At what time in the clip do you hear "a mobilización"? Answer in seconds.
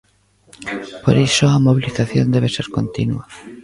1.49-2.25